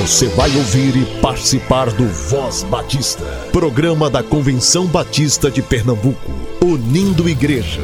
Você 0.00 0.28
vai 0.28 0.48
ouvir 0.56 0.96
e 0.96 1.20
participar 1.20 1.90
do 1.90 2.06
Voz 2.06 2.62
Batista, 2.62 3.24
programa 3.50 4.08
da 4.08 4.22
Convenção 4.22 4.86
Batista 4.86 5.50
de 5.50 5.60
Pernambuco, 5.60 6.30
unindo 6.64 7.28
igreja. 7.28 7.82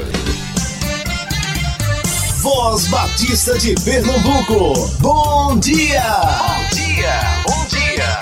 Voz 2.41 2.87
Batista 2.87 3.59
de 3.59 3.75
Pernambuco, 3.75 4.89
bom 5.01 5.59
dia! 5.59 6.03
Bom 6.39 6.77
dia, 6.77 7.21
bom 7.49 7.67
dia! 7.67 8.21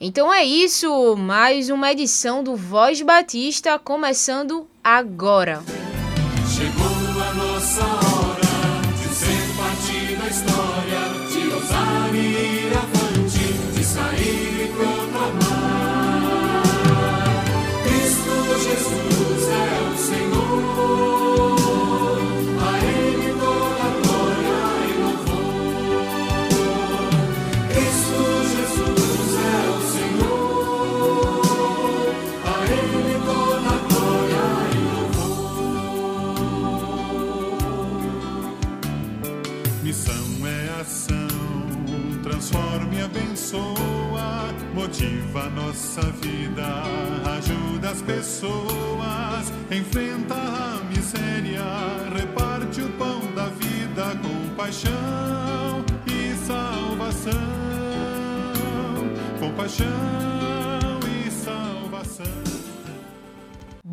Então 0.00 0.32
é 0.32 0.44
isso, 0.44 1.16
mais 1.16 1.68
uma 1.68 1.90
edição 1.90 2.44
do 2.44 2.54
Voz 2.54 3.02
Batista 3.02 3.76
começando 3.76 4.68
agora. 4.84 5.64
Chegou 6.48 6.89
Missão 39.90 40.46
é 40.46 40.80
ação, 40.80 41.26
transforma 42.22 42.94
e 42.94 43.00
abençoa, 43.00 44.54
motiva 44.72 45.50
nossa 45.50 46.00
vida, 46.22 46.84
ajuda 47.36 47.90
as 47.90 48.00
pessoas, 48.00 49.52
enfrenta 49.68 50.36
a 50.36 50.80
miséria, 50.84 51.64
reparte 52.16 52.82
o 52.82 52.88
pão 52.90 53.20
da 53.34 53.46
vida 53.46 54.16
com 54.22 54.54
paixão 54.54 55.84
e 56.06 56.36
salvação. 56.46 57.32
Com 59.40 59.50
paixão 59.54 59.88
e 61.26 61.30
salvação. 61.32 61.79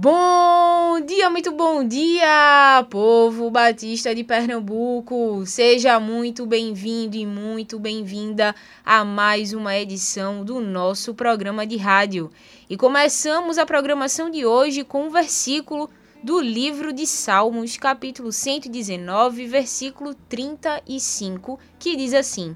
Bom 0.10 1.02
dia, 1.02 1.30
muito 1.30 1.52
bom 1.52 1.86
dia, 1.86 2.88
povo 2.90 3.52
batista 3.52 4.16
de 4.16 4.24
Pernambuco. 4.24 5.46
Seja 5.46 6.00
muito 6.00 6.46
bem-vindo 6.46 7.18
e 7.18 7.26
muito 7.26 7.78
bem-vinda 7.78 8.56
a 8.86 9.04
mais 9.04 9.52
uma 9.52 9.76
edição 9.76 10.46
do 10.46 10.62
nosso 10.62 11.14
programa 11.14 11.68
de 11.68 11.76
rádio. 11.76 12.32
E 12.70 12.78
começamos 12.78 13.58
a 13.58 13.66
programação 13.66 14.30
de 14.30 14.46
hoje 14.46 14.86
com 14.86 15.08
um 15.08 15.10
versículo 15.10 15.90
do 16.24 16.40
livro 16.40 16.94
de 16.94 17.06
Salmos, 17.06 17.76
capítulo 17.76 18.32
119, 18.32 19.46
versículo 19.46 20.14
35, 20.30 21.60
que 21.78 21.98
diz 21.98 22.14
assim: 22.14 22.56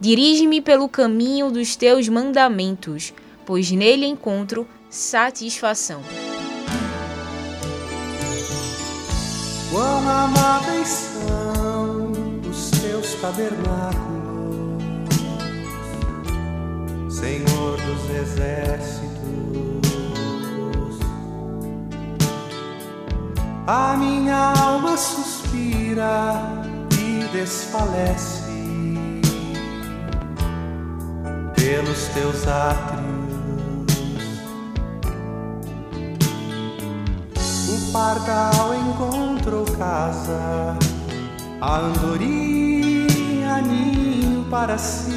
Dirige-me 0.00 0.62
pelo 0.62 0.88
caminho 0.88 1.50
dos 1.50 1.76
teus 1.76 2.08
mandamentos, 2.08 3.12
pois 3.44 3.70
nele 3.70 4.06
encontro 4.06 4.66
satisfação. 4.88 6.02
Amáveis 10.08 10.88
são 10.88 12.12
os 12.48 12.70
teus 12.70 13.14
tabernáculos, 13.14 14.82
Senhor 17.08 17.76
dos 17.76 18.10
exércitos. 18.10 19.08
A 23.66 23.96
minha 23.98 24.54
alma 24.58 24.96
suspira 24.96 26.40
e 26.98 27.28
desfalece 27.32 28.48
pelos 31.54 32.08
teus 32.14 32.46
átrios. 32.48 32.97
O 37.98 38.00
pardal 38.00 38.74
encontrou 38.76 39.64
casa, 39.76 40.78
a 41.60 41.78
andorinha 41.78 43.60
ninho 43.60 44.44
para 44.48 44.78
si. 44.78 45.10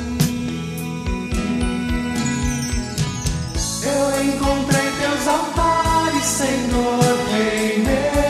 Eu 3.84 4.24
encontrei 4.26 4.92
teus 5.00 5.28
altares, 5.28 6.26
Senhor, 6.26 7.04
Rei 7.30 7.84
meu 7.84 8.21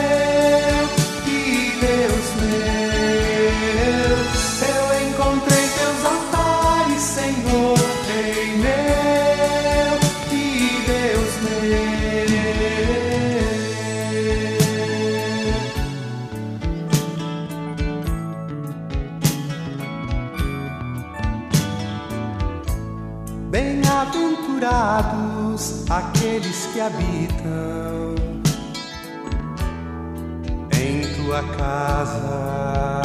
Bem-aventurados 25.01 25.89
aqueles 25.89 26.67
que 26.67 26.79
habitam 26.79 28.15
em 30.73 31.01
tua 31.15 31.43
casa. 31.57 33.01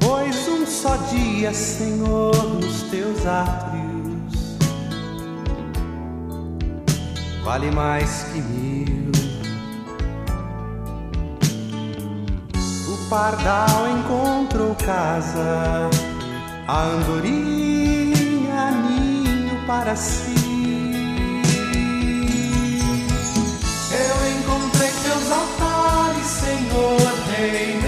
Pois 0.00 0.48
um 0.48 0.66
só 0.66 0.96
dia, 0.96 1.52
Senhor, 1.52 2.34
nos 2.54 2.82
teus 2.82 3.26
átrios 3.26 3.80
vale 7.42 7.70
mais 7.70 8.24
que 8.32 8.40
mil. 8.40 9.10
O 12.88 13.10
pardal 13.10 13.88
encontrou 13.88 14.74
casa, 14.76 15.90
a 16.70 16.84
andorinha 16.84 18.70
ninho 18.86 19.66
para 19.66 19.96
si. 19.96 20.30
Eu 23.90 24.16
encontrei 24.38 24.90
teus 25.02 25.32
altares, 25.32 26.26
Senhor, 26.26 27.12
Rei 27.36 27.79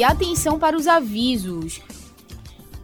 E 0.00 0.02
atenção 0.02 0.58
para 0.58 0.78
os 0.78 0.86
avisos. 0.86 1.82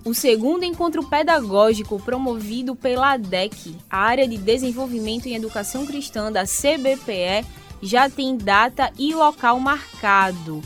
O 0.04 0.12
segundo 0.12 0.64
encontro 0.64 1.02
pedagógico 1.02 1.98
promovido 1.98 2.76
pela 2.76 3.12
ADEC, 3.12 3.74
a 3.88 4.00
área 4.00 4.28
de 4.28 4.36
desenvolvimento 4.36 5.24
em 5.24 5.34
educação 5.34 5.86
cristã 5.86 6.30
da 6.30 6.44
CBPE, 6.44 7.46
já 7.80 8.10
tem 8.10 8.36
data 8.36 8.92
e 8.98 9.14
local 9.14 9.58
marcado. 9.58 10.60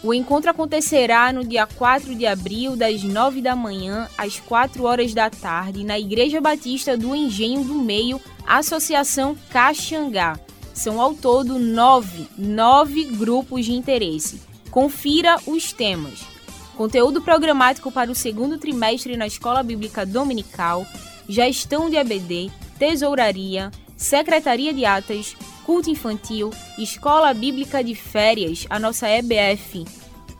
O 0.00 0.14
encontro 0.14 0.48
acontecerá 0.48 1.32
no 1.32 1.42
dia 1.42 1.66
4 1.66 2.14
de 2.14 2.24
abril, 2.24 2.76
das 2.76 3.02
9 3.02 3.42
da 3.42 3.56
manhã 3.56 4.08
às 4.16 4.38
4 4.38 4.84
horas 4.84 5.12
da 5.12 5.28
tarde, 5.28 5.82
na 5.82 5.98
Igreja 5.98 6.40
Batista 6.40 6.96
do 6.96 7.16
Engenho 7.16 7.64
do 7.64 7.74
Meio, 7.74 8.20
Associação 8.46 9.36
Caxangá. 9.50 10.38
São 10.72 11.00
ao 11.00 11.14
todo 11.14 11.58
nove, 11.58 12.28
nove 12.38 13.02
grupos 13.06 13.64
de 13.64 13.72
interesse. 13.72 14.46
Confira 14.70 15.38
os 15.46 15.72
temas 15.72 16.38
conteúdo 16.78 17.20
programático 17.20 17.90
para 17.90 18.08
o 18.08 18.14
segundo 18.14 18.56
trimestre 18.56 19.16
na 19.16 19.26
Escola 19.26 19.64
Bíblica 19.64 20.06
Dominical, 20.06 20.86
gestão 21.28 21.90
de 21.90 21.96
EBD, 21.96 22.52
tesouraria, 22.78 23.72
secretaria 23.96 24.72
de 24.72 24.84
atas, 24.84 25.36
culto 25.66 25.90
infantil, 25.90 26.50
escola 26.78 27.34
bíblica 27.34 27.82
de 27.82 27.96
férias, 27.96 28.64
a 28.70 28.78
nossa 28.78 29.08
EBF, 29.08 29.84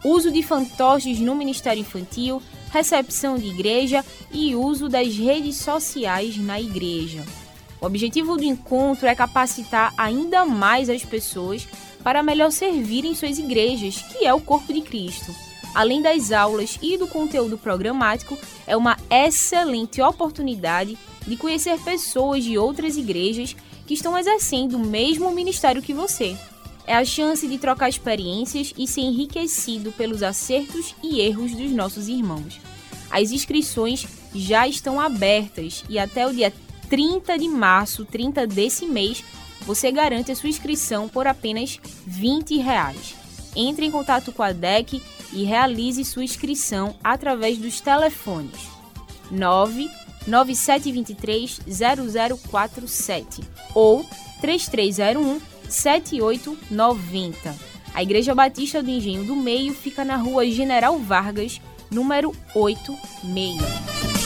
uso 0.05 0.31
de 0.31 0.41
fantoches 0.45 1.19
no 1.19 1.35
Ministério 1.35 1.81
Infantil, 1.81 2.41
recepção 2.71 3.37
de 3.37 3.49
igreja 3.49 4.05
e 4.31 4.55
uso 4.55 4.89
das 4.89 5.17
redes 5.17 5.57
sociais 5.57 6.37
na 6.37 6.61
igreja. 6.61 7.25
O 7.81 7.87
objetivo 7.87 8.37
do 8.37 8.45
encontro 8.45 9.09
é 9.09 9.15
capacitar 9.17 9.93
ainda 9.97 10.45
mais 10.45 10.89
as 10.89 11.05
pessoas 11.05 11.67
para 12.03 12.23
melhor 12.23 12.51
servirem 12.51 13.15
suas 13.15 13.39
igrejas, 13.39 14.03
que 14.13 14.25
é 14.25 14.33
o 14.33 14.41
corpo 14.41 14.73
de 14.73 14.81
Cristo 14.81 15.35
além 15.79 16.03
das 16.03 16.33
aulas 16.33 16.77
e 16.83 16.97
do 16.97 17.07
conteúdo 17.07 17.57
programático, 17.57 18.37
é 18.67 18.77
uma 18.77 18.97
excelente 19.09 20.03
oportunidade 20.03 20.99
de 21.27 21.37
conhecer 21.37 21.79
pessoas 21.81 22.43
de 22.43 22.59
outras 22.59 22.97
igrejas 22.97 23.55
que 23.87 23.95
estão 23.95 24.19
exercendo 24.19 24.75
o 24.75 24.85
mesmo 24.85 25.31
ministério 25.31 25.81
que 25.81 25.95
você. 25.95 26.37
É 26.85 26.97
a 26.97 27.05
chance 27.05 27.47
de 27.47 27.59
trocar 27.59 27.89
experiências 27.89 28.73
e 28.77 28.89
ser 28.89 29.03
enriquecido 29.03 29.93
pelos 29.93 30.23
acertos 30.23 30.97
e 31.01 31.21
erros 31.21 31.53
dos 31.53 31.71
nossos 31.71 32.09
irmãos. 32.09 32.61
As 33.11 33.31
inscrições 33.31 34.05
já 34.35 34.67
estão 34.67 35.01
abertas 35.01 35.85
e 35.89 35.97
até 35.97 36.27
o 36.27 36.33
dia 36.33 36.53
30 36.89 37.39
de 37.39 37.49
março, 37.49 38.05
30 38.05 38.47
desse 38.47 38.85
mês, 38.85 39.23
você 39.69 39.93
garante 39.93 40.33
a 40.33 40.35
sua 40.35 40.49
inscrição 40.49 41.11
por 41.11 41.27
apenas 41.27 41.79
20 42.07 42.57
reais. 42.57 43.15
Entre 43.55 43.85
em 43.85 43.91
contato 43.91 44.33
com 44.33 44.43
a 44.43 44.51
DEC 44.51 45.03
e 45.31 45.45
realize 45.45 46.03
sua 46.07 46.25
inscrição 46.25 46.97
através 47.05 47.59
dos 47.59 47.79
telefones 47.79 48.59
9 49.31 49.91
9723 50.27 51.61
0047 52.41 53.43
ou 53.75 54.07
3301 54.41 55.39
7890. 55.69 57.55
A 57.93 58.03
Igreja 58.03 58.35
Batista 58.35 58.83
do 58.83 58.89
Engenho 58.89 59.25
do 59.25 59.37
Meio 59.37 59.75
fica 59.75 60.03
na 60.03 60.17
rua 60.17 60.47
General 60.47 60.99
Vargas, 60.99 61.61
número 61.91 62.35
86. 62.55 64.18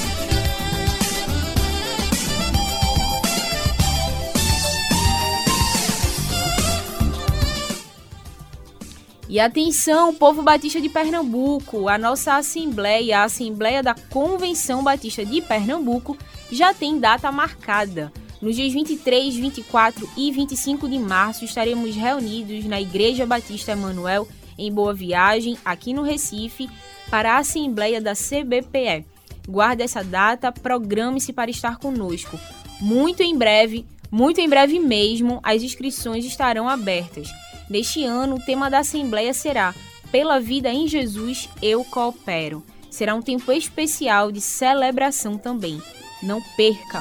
E 9.29 9.39
atenção, 9.39 10.15
povo 10.15 10.43
batista 10.43 10.81
de 10.81 10.89
Pernambuco, 10.89 11.89
a 11.89 11.97
nossa 11.97 12.37
assembleia, 12.37 13.21
a 13.21 13.25
Assembleia 13.25 13.83
da 13.83 13.95
Convenção 13.95 14.83
Batista 14.83 15.25
de 15.25 15.41
Pernambuco, 15.41 16.19
já 16.51 16.75
tem 16.75 16.99
data 16.99 17.31
marcada. 17.31 18.13
Nos 18.43 18.57
dias 18.57 18.73
23, 18.73 19.37
24 19.37 20.09
e 20.17 20.33
25 20.33 20.89
de 20.89 20.99
março 20.99 21.45
estaremos 21.45 21.95
reunidos 21.95 22.65
na 22.65 22.81
Igreja 22.81 23.25
Batista 23.25 23.73
Emanuel 23.73 24.27
em 24.59 24.71
Boa 24.71 24.93
Viagem, 24.93 25.57
aqui 25.65 25.95
no 25.95 26.03
Recife, 26.03 26.69
para 27.09 27.35
a 27.35 27.39
Assembleia 27.39 28.01
da 28.01 28.15
CBPE. 28.15 29.07
Guarde 29.49 29.83
essa 29.83 30.03
data, 30.03 30.53
programe-se 30.53 31.33
para 31.33 31.51
estar 31.51 31.79
conosco. 31.79 32.39
Muito 32.81 33.23
em 33.23 33.37
breve, 33.37 33.87
muito 34.11 34.41
em 34.41 34.49
breve 34.49 34.79
mesmo, 34.79 35.41
as 35.43 35.63
inscrições 35.63 36.25
estarão 36.25 36.69
abertas. 36.69 37.29
Neste 37.73 38.05
ano, 38.05 38.37
o 38.37 38.39
tema 38.39 38.69
da 38.69 38.81
Assembleia 38.81 39.33
será 39.33 39.75
Pela 40.11 40.39
Vida 40.39 40.69
em 40.69 40.87
Jesus, 40.87 41.49
Eu 41.63 41.83
Coopero. 41.83 42.63
Será 42.91 43.15
um 43.15 43.23
tempo 43.23 43.51
especial 43.51 44.31
de 44.31 44.43
celebração 44.43 45.39
também. 45.39 45.81
Não 46.23 46.39
perca! 46.55 47.01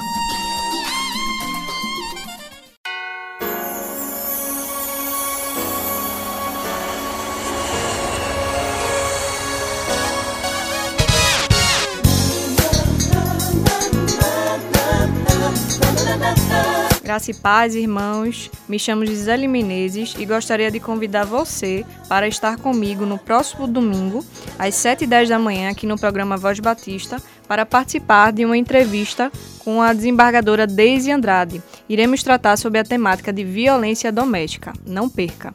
Graça 17.12 17.30
e 17.30 17.34
paz, 17.34 17.74
irmãos. 17.74 18.50
Me 18.66 18.78
chamo 18.78 19.04
Gisele 19.04 19.46
Menezes 19.46 20.14
e 20.18 20.24
gostaria 20.24 20.70
de 20.70 20.80
convidar 20.80 21.26
você 21.26 21.84
para 22.08 22.26
estar 22.26 22.56
comigo 22.56 23.04
no 23.04 23.18
próximo 23.18 23.66
domingo, 23.66 24.24
às 24.58 24.76
7h10 24.76 25.28
da 25.28 25.38
manhã, 25.38 25.68
aqui 25.68 25.86
no 25.86 25.98
programa 25.98 26.38
Voz 26.38 26.58
Batista, 26.58 27.22
para 27.46 27.66
participar 27.66 28.32
de 28.32 28.46
uma 28.46 28.56
entrevista 28.56 29.30
com 29.58 29.82
a 29.82 29.92
desembargadora 29.92 30.66
Deise 30.66 31.12
Andrade. 31.12 31.62
Iremos 31.86 32.22
tratar 32.22 32.56
sobre 32.56 32.78
a 32.78 32.82
temática 32.82 33.30
de 33.30 33.44
violência 33.44 34.10
doméstica. 34.10 34.72
Não 34.86 35.06
perca! 35.06 35.52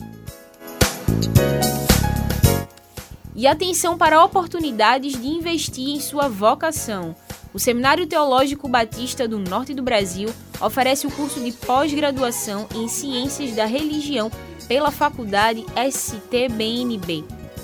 E 3.36 3.48
atenção 3.48 3.98
para 3.98 4.24
oportunidades 4.24 5.20
de 5.20 5.28
investir 5.28 5.90
em 5.90 6.00
sua 6.00 6.28
vocação. 6.28 7.16
O 7.54 7.60
Seminário 7.60 8.06
Teológico 8.06 8.68
Batista 8.68 9.28
do 9.28 9.40
Norte 9.40 9.74
do 9.74 9.82
Brasil 9.82 10.30
oferece 10.62 11.08
o 11.08 11.12
curso 11.12 11.40
de 11.40 11.52
pós-graduação 11.52 12.68
em 12.76 12.88
Ciências 12.88 13.56
da 13.56 13.66
Religião 13.66 14.32
pela 14.68 14.92
Faculdade 14.92 15.66
STBNB, 15.92 17.24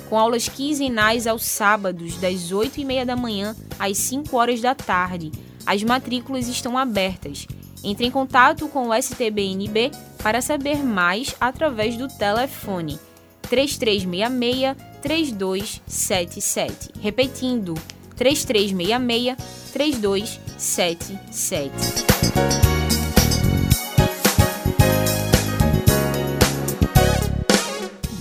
com 0.10 0.18
aulas 0.18 0.48
quinzenais 0.48 1.28
aos 1.28 1.44
sábados, 1.44 2.18
das 2.18 2.52
8h30 2.52 3.06
da 3.06 3.16
manhã 3.16 3.56
às 3.78 3.98
5 3.98 4.36
horas 4.38 4.62
da 4.62 4.74
tarde. 4.74 5.32
As 5.66 5.84
matrículas 5.84 6.48
estão 6.48 6.78
abertas. 6.78 7.48
Entre 7.84 8.06
em 8.06 8.12
contato 8.12 8.70
com 8.70 8.88
o 8.88 8.94
STBNB 8.94 9.92
para 10.22 10.42
saber 10.42 10.78
mais 10.78 11.36
através 11.40 11.98
do 11.98 12.08
telefone 12.08 12.98
3366 13.50 14.78
3277. 15.02 16.92
Repetindo, 17.02 17.76
3366 18.16 19.64
3277. 19.74 21.74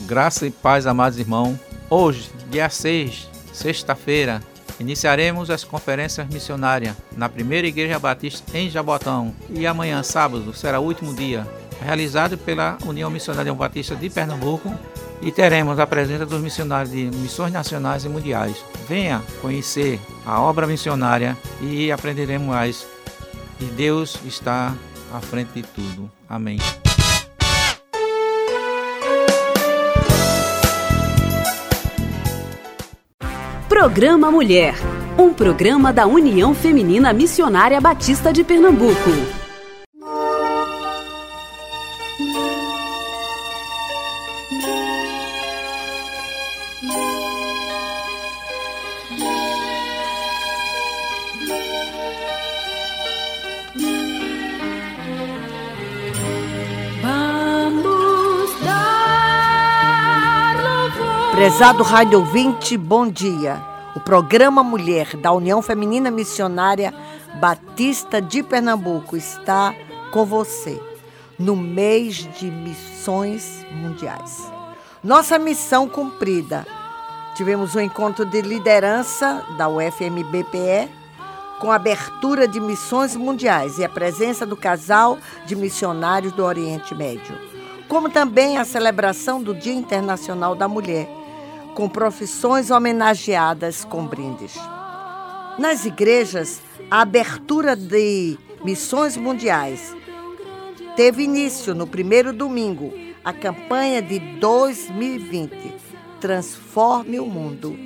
Graça 0.07 0.47
e 0.47 0.51
paz, 0.51 0.87
amados 0.87 1.19
irmãos. 1.19 1.59
Hoje, 1.89 2.31
dia 2.51 2.69
6, 2.69 3.31
sexta-feira, 3.53 4.43
iniciaremos 4.79 5.49
as 5.49 5.65
conferências 5.65 6.29
missionárias 6.29 6.95
na 7.17 7.29
primeira 7.29 7.67
Igreja 7.67 7.99
Batista 7.99 8.59
em 8.59 8.69
Jabotão. 8.69 9.35
E 9.49 9.67
amanhã, 9.67 10.03
sábado, 10.03 10.53
será 10.53 10.81
o 10.81 10.85
último 10.85 11.15
dia, 11.15 11.49
realizado 11.83 12.37
pela 12.37 12.77
União 12.85 13.11
Missionária 13.11 13.55
Batista 13.55 13.97
de 13.97 14.11
Pernambuco. 14.11 14.71
E 15.23 15.31
teremos 15.31 15.79
a 15.79 15.87
presença 15.87 16.27
dos 16.27 16.41
missionários 16.41 16.91
de 16.91 17.05
missões 17.17 17.53
nacionais 17.53 18.05
e 18.05 18.09
mundiais. 18.09 18.57
Venha 18.89 19.23
conhecer 19.41 20.01
a 20.27 20.41
obra 20.41 20.67
missionária 20.67 21.39
e 21.61 21.93
aprenderemos 21.93 22.49
mais. 22.49 22.87
E 23.61 23.65
Deus 23.67 24.19
está 24.27 24.75
à 25.15 25.21
frente 25.21 25.53
de 25.55 25.63
tudo. 25.63 26.11
Amém. 26.29 26.59
Programa 33.69 34.31
Mulher, 34.31 34.75
um 35.17 35.33
programa 35.33 35.93
da 35.93 36.05
União 36.05 36.53
Feminina 36.53 37.13
Missionária 37.13 37.81
Batista 37.81 38.33
de 38.33 38.43
Pernambuco. 38.43 39.42
Prezado 61.43 61.83
rádio 61.83 62.21
ouvinte, 62.21 62.77
bom 62.77 63.09
dia. 63.09 63.61
O 63.97 64.01
programa 64.01 64.63
Mulher 64.63 65.17
da 65.17 65.33
União 65.33 65.61
Feminina 65.61 66.09
Missionária 66.09 66.95
Batista 67.41 68.23
de 68.23 68.45
Pernambuco 68.45 69.17
está 69.17 69.75
com 70.13 70.25
você 70.25 70.81
no 71.37 71.57
mês 71.57 72.29
de 72.39 72.49
missões 72.49 73.67
mundiais. 73.73 74.53
Nossa 75.03 75.37
missão 75.37 75.89
cumprida. 75.89 76.65
Tivemos 77.35 77.75
um 77.75 77.81
encontro 77.81 78.25
de 78.25 78.41
liderança 78.41 79.45
da 79.59 79.69
UFMBPE 79.69 80.89
com 81.59 81.73
abertura 81.73 82.47
de 82.47 82.61
missões 82.61 83.17
mundiais 83.17 83.81
e 83.81 83.85
a 83.85 83.89
presença 83.89 84.47
do 84.47 84.57
casal 84.57 85.19
de 85.45 85.57
missionários 85.57 86.33
do 86.35 86.45
Oriente 86.45 86.95
Médio, 86.95 87.37
como 87.89 88.09
também 88.09 88.59
a 88.59 88.65
celebração 88.65 89.43
do 89.43 89.53
Dia 89.53 89.75
Internacional 89.75 90.55
da 90.55 90.69
Mulher, 90.69 91.09
com 91.75 91.89
profissões 91.89 92.71
homenageadas 92.71 93.85
com 93.85 94.07
brindes. 94.07 94.55
Nas 95.59 95.85
igrejas, 95.85 96.61
a 96.91 97.03
abertura 97.03 97.75
de 97.77 98.39
missões 98.65 99.17
mundiais 99.17 99.95
teve 100.97 101.25
início 101.25 101.75
no 101.75 101.87
primeiro 101.87 102.33
domingo 102.33 102.93
a 103.25 103.33
campanha 103.33 104.03
de 104.03 104.19
2020 104.19 105.75
Transforme 106.21 107.19
o 107.19 107.27
Mundo 107.27 107.77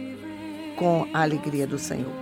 com 0.77 1.09
a 1.13 1.23
Alegria 1.23 1.67
do 1.67 1.79
Senhor. 1.79 2.13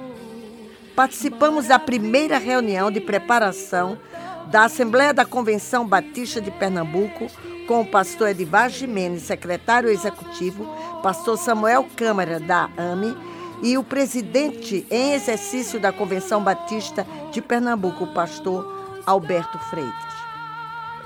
Participamos 0.95 1.67
da 1.67 1.79
primeira 1.79 2.39
reunião 2.39 2.91
de 2.91 3.01
preparação 3.01 3.99
da 4.47 4.65
Assembleia 4.65 5.13
da 5.13 5.25
Convenção 5.25 5.87
Batista 5.87 6.41
de 6.41 6.53
Pernambuco 6.53 7.27
com 7.67 7.81
o 7.81 7.87
pastor 7.87 8.29
Edivar 8.29 8.71
Jimenez, 8.71 9.23
secretário 9.23 9.91
executivo, 9.91 10.65
pastor 11.05 11.37
Samuel 11.37 11.87
Câmara, 11.95 12.41
da 12.41 12.71
AME, 12.79 13.15
e 13.63 13.77
o 13.77 13.85
presidente 13.85 14.87
em 14.91 15.13
exercício 15.13 15.79
da 15.79 15.93
Convenção 15.93 16.43
Batista 16.43 17.07
de 17.31 17.43
Pernambuco, 17.43 18.05
o 18.05 18.15
pastor 18.15 18.67
Alberto 19.05 19.59
Freitas. 19.59 20.15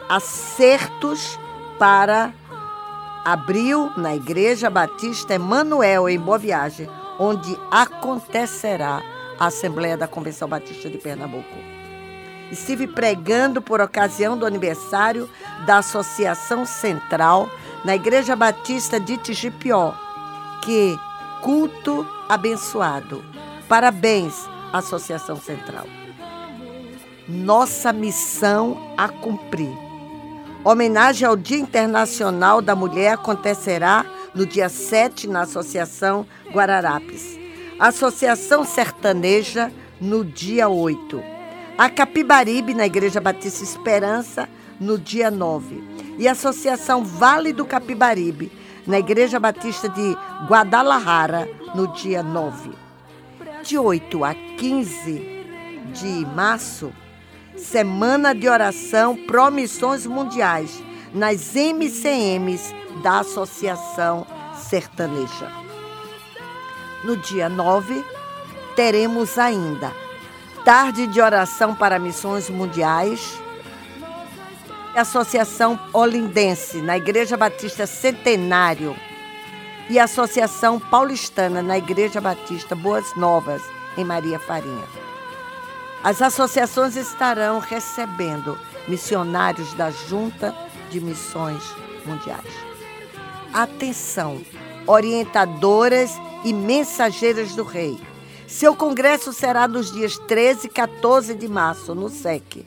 Acertos 0.08 1.36
para 1.80 2.32
abril 3.24 3.90
na 3.96 4.14
Igreja 4.14 4.70
Batista 4.70 5.34
Emanuel, 5.34 6.08
em 6.08 6.16
Boa 6.18 6.38
Viagem, 6.38 6.88
onde 7.18 7.58
acontecerá 7.68 9.02
a 9.36 9.46
Assembleia 9.46 9.96
da 9.96 10.06
Convenção 10.06 10.46
Batista 10.48 10.88
de 10.88 10.98
Pernambuco. 10.98 11.58
Estive 12.52 12.86
pregando 12.86 13.60
por 13.60 13.80
ocasião 13.80 14.38
do 14.38 14.46
aniversário 14.46 15.28
da 15.66 15.78
Associação 15.78 16.64
Central 16.64 17.50
na 17.84 17.94
Igreja 17.94 18.34
Batista 18.34 18.98
de 18.98 19.16
Tijipió. 19.16 19.92
Que 20.62 20.98
culto 21.42 22.06
abençoado. 22.28 23.24
Parabéns, 23.68 24.48
Associação 24.72 25.36
Central. 25.36 25.86
Nossa 27.28 27.92
missão 27.92 28.94
a 28.96 29.08
cumprir. 29.08 29.76
Homenagem 30.64 31.26
ao 31.26 31.36
Dia 31.36 31.58
Internacional 31.58 32.60
da 32.60 32.74
Mulher 32.74 33.12
acontecerá 33.12 34.04
no 34.34 34.44
dia 34.44 34.68
7 34.68 35.28
na 35.28 35.42
Associação 35.42 36.26
Guararapes. 36.52 37.38
Associação 37.78 38.64
Sertaneja 38.64 39.72
no 40.00 40.24
dia 40.24 40.68
8. 40.68 41.22
A 41.76 41.88
Capibaribe 41.88 42.74
na 42.74 42.86
Igreja 42.86 43.20
Batista 43.20 43.62
Esperança 43.62 44.48
no 44.80 44.98
dia 44.98 45.30
9. 45.30 46.07
E 46.18 46.28
Associação 46.28 47.04
Vale 47.04 47.52
do 47.52 47.64
Capibaribe 47.64 48.52
na 48.86 48.98
Igreja 48.98 49.38
Batista 49.38 49.88
de 49.88 50.16
Guadalajara 50.46 51.48
no 51.74 51.88
dia 51.94 52.22
9. 52.22 52.70
De 53.62 53.78
8 53.78 54.24
a 54.24 54.34
15 54.34 55.38
de 55.92 56.26
março, 56.34 56.92
Semana 57.56 58.34
de 58.34 58.48
Oração 58.48 59.16
Promissões 59.16 60.06
Mundiais 60.06 60.82
nas 61.14 61.54
MCMs 61.54 62.74
da 63.02 63.20
Associação 63.20 64.26
Sertaneja. 64.54 65.50
No 67.04 67.16
dia 67.16 67.48
9, 67.48 68.04
teremos 68.74 69.38
ainda 69.38 69.92
Tarde 70.64 71.06
de 71.06 71.20
Oração 71.20 71.74
para 71.74 71.98
Missões 71.98 72.50
Mundiais, 72.50 73.40
Associação 74.98 75.78
Olindense, 75.92 76.82
na 76.82 76.96
Igreja 76.96 77.36
Batista 77.36 77.86
Centenário, 77.86 78.96
e 79.88 79.98
Associação 79.98 80.78
Paulistana, 80.78 81.62
na 81.62 81.78
Igreja 81.78 82.20
Batista 82.20 82.74
Boas 82.74 83.14
Novas, 83.16 83.62
em 83.96 84.04
Maria 84.04 84.38
Farinha. 84.38 84.84
As 86.02 86.20
associações 86.20 86.96
estarão 86.96 87.58
recebendo 87.58 88.58
missionários 88.86 89.72
da 89.74 89.90
Junta 89.90 90.54
de 90.90 91.00
Missões 91.00 91.62
Mundiais. 92.04 92.52
Atenção, 93.52 94.40
orientadoras 94.86 96.12
e 96.44 96.52
mensageiras 96.52 97.54
do 97.54 97.64
Rei. 97.64 97.98
Seu 98.46 98.74
congresso 98.74 99.32
será 99.32 99.66
nos 99.66 99.90
dias 99.92 100.18
13 100.18 100.66
e 100.66 100.70
14 100.70 101.34
de 101.34 101.48
março, 101.48 101.94
no 101.94 102.08
SEC, 102.08 102.64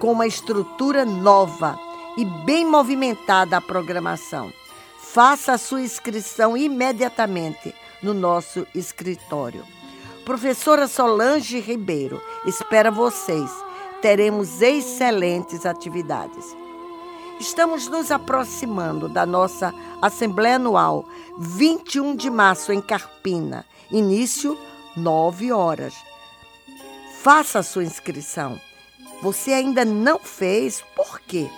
com 0.00 0.10
uma 0.10 0.26
estrutura 0.26 1.04
nova 1.04 1.78
e 2.16 2.24
bem 2.24 2.66
movimentada 2.66 3.58
a 3.58 3.60
programação. 3.60 4.50
Faça 4.98 5.52
a 5.52 5.58
sua 5.58 5.82
inscrição 5.82 6.56
imediatamente 6.56 7.74
no 8.02 8.14
nosso 8.14 8.66
escritório. 8.74 9.62
Professora 10.24 10.88
Solange 10.88 11.60
Ribeiro 11.60 12.20
espera 12.46 12.90
vocês. 12.90 13.50
Teremos 14.00 14.62
excelentes 14.62 15.66
atividades. 15.66 16.56
Estamos 17.38 17.86
nos 17.88 18.10
aproximando 18.10 19.08
da 19.08 19.26
nossa 19.26 19.74
Assembleia 20.00 20.56
Anual, 20.56 21.04
21 21.38 22.16
de 22.16 22.30
março, 22.30 22.72
em 22.72 22.80
Carpina. 22.80 23.66
Início, 23.90 24.58
9 24.96 25.52
horas. 25.52 25.94
Faça 27.22 27.58
a 27.58 27.62
sua 27.62 27.84
inscrição. 27.84 28.58
Você 29.22 29.52
ainda 29.52 29.84
não 29.84 30.18
fez? 30.18 30.82
Por 30.94 31.20
quê? 31.20 31.50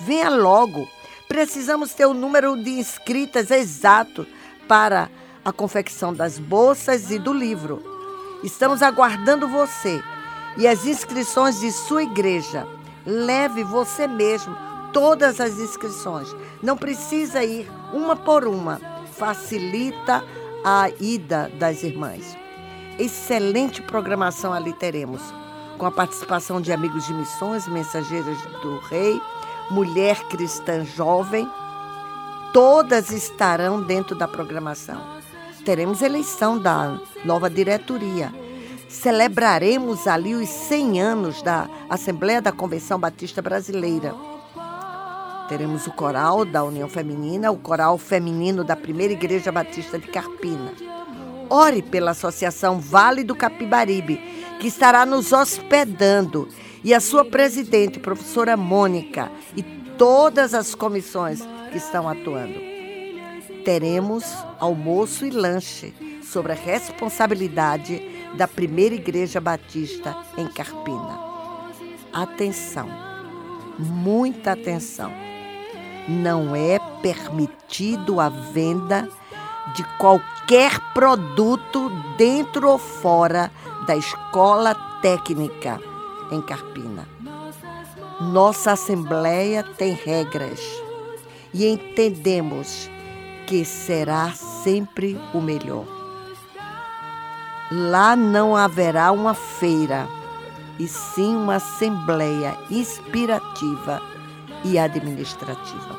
Venha 0.00 0.30
logo. 0.30 0.88
Precisamos 1.28 1.92
ter 1.92 2.06
o 2.06 2.14
número 2.14 2.56
de 2.56 2.70
inscritas 2.70 3.50
exato 3.50 4.26
para 4.68 5.10
a 5.44 5.52
confecção 5.52 6.12
das 6.12 6.38
bolsas 6.38 7.10
e 7.10 7.18
do 7.18 7.32
livro. 7.32 7.82
Estamos 8.42 8.82
aguardando 8.82 9.48
você 9.48 10.02
e 10.56 10.66
as 10.66 10.86
inscrições 10.86 11.60
de 11.60 11.70
sua 11.72 12.02
igreja. 12.02 12.66
Leve 13.06 13.62
você 13.64 14.06
mesmo 14.06 14.56
todas 14.92 15.40
as 15.40 15.58
inscrições. 15.58 16.28
Não 16.62 16.76
precisa 16.76 17.44
ir 17.44 17.70
uma 17.92 18.16
por 18.16 18.46
uma. 18.46 18.80
Facilita 19.18 20.24
a 20.64 20.88
ida 21.00 21.50
das 21.58 21.82
irmãs. 21.82 22.36
Excelente 22.98 23.82
programação 23.82 24.52
ali 24.52 24.72
teremos, 24.72 25.20
com 25.78 25.86
a 25.86 25.90
participação 25.90 26.60
de 26.60 26.72
amigos 26.72 27.06
de 27.06 27.14
missões, 27.14 27.68
mensageiras 27.68 28.38
do 28.62 28.78
rei, 28.88 29.20
mulher 29.70 30.22
cristã 30.28 30.84
jovem. 30.84 31.48
Todas 32.52 33.10
estarão 33.10 33.82
dentro 33.82 34.14
da 34.14 34.28
programação. 34.28 35.00
Teremos 35.64 36.02
eleição 36.02 36.58
da 36.58 36.98
nova 37.24 37.48
diretoria. 37.48 38.32
Celebraremos 38.88 40.06
ali 40.06 40.34
os 40.34 40.48
100 40.48 41.00
anos 41.00 41.42
da 41.42 41.68
Assembleia 41.90 42.40
da 42.40 42.52
Convenção 42.52 42.98
Batista 42.98 43.42
Brasileira. 43.42 44.14
Teremos 45.48 45.86
o 45.86 45.92
coral 45.92 46.44
da 46.44 46.62
União 46.62 46.88
Feminina, 46.88 47.50
o 47.50 47.58
coral 47.58 47.98
feminino 47.98 48.62
da 48.62 48.76
Primeira 48.76 49.12
Igreja 49.12 49.50
Batista 49.50 49.98
de 49.98 50.06
Carpina. 50.08 50.72
Ore 51.50 51.82
pela 51.82 52.12
Associação 52.12 52.78
Vale 52.78 53.24
do 53.24 53.34
Capibaribe, 53.34 54.16
que 54.60 54.68
estará 54.68 55.04
nos 55.04 55.32
hospedando, 55.32 56.48
e 56.82 56.92
a 56.92 57.00
sua 57.00 57.24
presidente, 57.24 57.98
professora 57.98 58.56
Mônica, 58.56 59.30
e 59.56 59.62
todas 59.96 60.54
as 60.54 60.74
comissões 60.74 61.40
que 61.70 61.78
estão 61.78 62.08
atuando. 62.08 62.60
Teremos 63.64 64.24
almoço 64.58 65.24
e 65.24 65.30
lanche 65.30 65.94
sobre 66.22 66.52
a 66.52 66.56
responsabilidade 66.56 68.02
da 68.36 68.46
Primeira 68.48 68.94
Igreja 68.94 69.40
Batista 69.40 70.16
em 70.36 70.46
Carpina. 70.48 71.18
Atenção, 72.12 72.88
muita 73.78 74.52
atenção. 74.52 75.10
Não 76.06 76.54
é 76.54 76.78
permitido 77.00 78.20
a 78.20 78.28
venda 78.28 79.08
de 79.72 79.84
qualquer 79.98 80.78
produto 80.92 81.90
dentro 82.18 82.68
ou 82.68 82.78
fora 82.78 83.50
da 83.86 83.96
escola 83.96 84.74
técnica 85.00 85.80
em 86.30 86.40
Carpina. 86.42 87.08
Nossa 88.20 88.72
Assembleia 88.72 89.64
tem 89.76 89.94
regras 89.94 90.60
e 91.52 91.66
entendemos 91.66 92.90
que 93.46 93.64
será 93.64 94.30
sempre 94.32 95.18
o 95.32 95.40
melhor. 95.40 95.84
Lá 97.70 98.14
não 98.14 98.56
haverá 98.56 99.10
uma 99.10 99.34
feira, 99.34 100.06
e 100.78 100.86
sim 100.86 101.34
uma 101.34 101.56
assembleia 101.56 102.56
inspirativa 102.70 104.02
e 104.64 104.78
administrativa. 104.78 105.96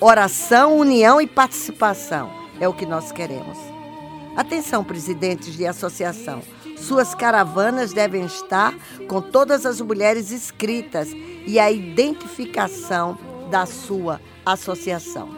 Oração, 0.00 0.78
união 0.78 1.20
e 1.20 1.26
participação 1.26 2.39
é 2.60 2.68
o 2.68 2.74
que 2.74 2.86
nós 2.86 3.10
queremos. 3.10 3.58
Atenção, 4.36 4.84
presidentes 4.84 5.56
de 5.56 5.66
associação. 5.66 6.42
Suas 6.76 7.14
caravanas 7.14 7.92
devem 7.92 8.24
estar 8.24 8.74
com 9.08 9.20
todas 9.20 9.66
as 9.66 9.80
mulheres 9.80 10.30
inscritas 10.30 11.08
e 11.46 11.58
a 11.58 11.70
identificação 11.70 13.18
da 13.50 13.66
sua 13.66 14.20
associação. 14.46 15.28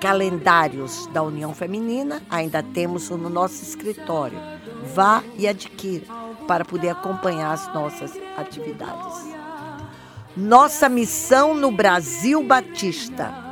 Calendários 0.00 1.06
da 1.08 1.22
União 1.22 1.54
Feminina 1.54 2.22
ainda 2.28 2.62
temos 2.62 3.10
no 3.10 3.28
nosso 3.28 3.62
escritório. 3.62 4.38
Vá 4.94 5.22
e 5.36 5.46
adquira 5.46 6.06
para 6.48 6.64
poder 6.64 6.88
acompanhar 6.88 7.52
as 7.52 7.72
nossas 7.72 8.12
atividades. 8.36 9.28
Nossa 10.36 10.88
missão 10.88 11.54
no 11.54 11.70
Brasil 11.70 12.42
Batista. 12.42 13.49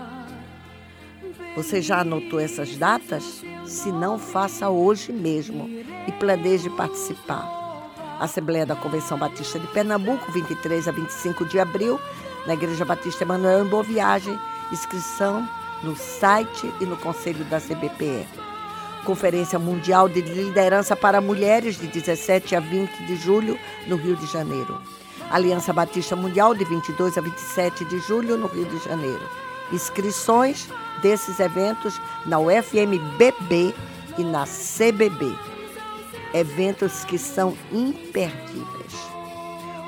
Você 1.58 1.82
já 1.82 2.02
anotou 2.02 2.38
essas 2.38 2.76
datas? 2.76 3.42
Se 3.66 3.90
não, 3.90 4.16
faça 4.16 4.68
hoje 4.68 5.12
mesmo 5.12 5.68
e 6.06 6.12
planeje 6.12 6.70
participar. 6.70 7.50
Assembleia 8.20 8.64
da 8.64 8.76
Convenção 8.76 9.18
Batista 9.18 9.58
de 9.58 9.66
Pernambuco, 9.66 10.30
23 10.30 10.86
a 10.86 10.92
25 10.92 11.44
de 11.46 11.58
abril, 11.58 11.98
na 12.46 12.54
Igreja 12.54 12.84
Batista 12.84 13.24
Emanuel 13.24 13.64
em 13.64 13.68
Boa 13.68 13.82
Viagem. 13.82 14.38
Inscrição 14.70 15.48
no 15.82 15.96
site 15.96 16.72
e 16.80 16.86
no 16.86 16.96
conselho 16.96 17.44
da 17.46 17.60
CBPE. 17.60 18.24
Conferência 19.04 19.58
Mundial 19.58 20.08
de 20.08 20.20
Liderança 20.20 20.94
para 20.94 21.20
Mulheres, 21.20 21.76
de 21.76 21.88
17 21.88 22.54
a 22.54 22.60
20 22.60 23.04
de 23.04 23.16
julho, 23.16 23.58
no 23.88 23.96
Rio 23.96 24.14
de 24.14 24.26
Janeiro. 24.26 24.80
Aliança 25.28 25.72
Batista 25.72 26.14
Mundial, 26.14 26.54
de 26.54 26.64
22 26.64 27.18
a 27.18 27.20
27 27.20 27.84
de 27.86 27.98
julho, 27.98 28.36
no 28.36 28.46
Rio 28.46 28.64
de 28.66 28.78
Janeiro. 28.84 29.47
Inscrições 29.72 30.68
desses 31.02 31.40
eventos 31.40 32.00
na 32.26 32.38
UFMBB 32.38 33.74
e 34.16 34.24
na 34.24 34.44
CBB. 34.46 35.36
Eventos 36.34 37.04
que 37.04 37.18
são 37.18 37.56
imperdíveis. 37.72 38.94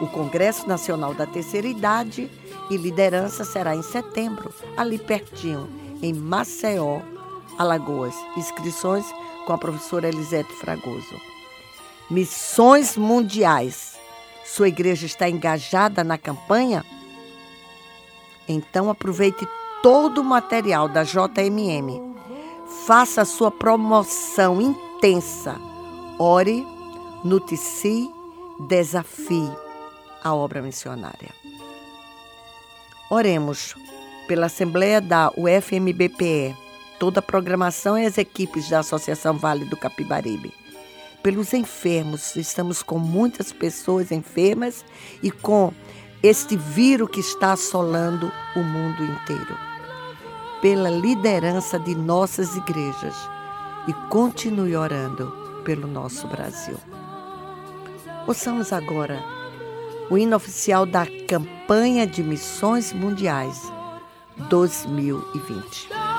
O 0.00 0.06
Congresso 0.06 0.66
Nacional 0.66 1.12
da 1.12 1.26
Terceira 1.26 1.66
Idade 1.66 2.30
e 2.70 2.76
Liderança 2.76 3.44
será 3.44 3.74
em 3.74 3.82
setembro, 3.82 4.52
ali 4.76 4.98
pertinho, 4.98 5.68
em 6.00 6.14
Maceió, 6.14 7.00
Alagoas. 7.58 8.14
Inscrições 8.36 9.04
com 9.46 9.52
a 9.52 9.58
professora 9.58 10.08
Elisete 10.08 10.52
Fragoso. 10.54 11.20
Missões 12.10 12.96
Mundiais. 12.96 13.98
Sua 14.44 14.68
igreja 14.68 15.06
está 15.06 15.28
engajada 15.28 16.02
na 16.02 16.16
campanha? 16.16 16.84
Então 18.48 18.88
aproveite 18.90 19.46
todo 19.82 20.20
o 20.20 20.24
material 20.24 20.88
da 20.88 21.02
JMM. 21.02 22.10
Faça 22.86 23.24
sua 23.24 23.50
promoção 23.50 24.60
intensa. 24.60 25.56
Ore, 26.18 26.66
noticie, 27.24 28.10
desafie 28.68 29.50
a 30.22 30.34
obra 30.34 30.62
missionária. 30.62 31.30
Oremos 33.10 33.74
pela 34.28 34.46
Assembleia 34.46 35.00
da 35.00 35.32
UFMBPE, 35.36 36.56
toda 36.98 37.18
a 37.18 37.22
programação 37.22 37.98
e 37.98 38.06
as 38.06 38.18
equipes 38.18 38.68
da 38.68 38.80
Associação 38.80 39.36
Vale 39.36 39.64
do 39.64 39.76
Capibaribe. 39.76 40.52
Pelos 41.22 41.52
enfermos, 41.52 42.36
estamos 42.36 42.82
com 42.82 42.98
muitas 42.98 43.52
pessoas 43.52 44.12
enfermas 44.12 44.84
e 45.22 45.30
com 45.30 45.72
este 46.22 46.56
vírus 46.56 47.10
que 47.10 47.20
está 47.20 47.52
assolando 47.52 48.30
o 48.54 48.60
mundo 48.60 49.04
inteiro. 49.04 49.69
Pela 50.60 50.90
liderança 50.90 51.78
de 51.78 51.94
nossas 51.94 52.56
igrejas 52.56 53.14
e 53.88 53.92
continue 54.08 54.76
orando 54.76 55.32
pelo 55.64 55.86
nosso 55.86 56.26
Brasil. 56.26 56.76
Ouçamos 58.26 58.72
agora 58.72 59.22
o 60.10 60.18
hino 60.18 60.36
oficial 60.36 60.84
da 60.84 61.06
Campanha 61.26 62.06
de 62.06 62.22
Missões 62.22 62.92
Mundiais 62.92 63.72
2020. 64.48 66.09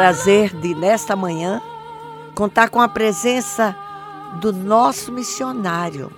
Prazer 0.00 0.54
de, 0.56 0.74
nesta 0.74 1.14
manhã, 1.14 1.60
contar 2.34 2.70
com 2.70 2.80
a 2.80 2.88
presença 2.88 3.76
do 4.40 4.50
nosso 4.50 5.12
missionário, 5.12 6.10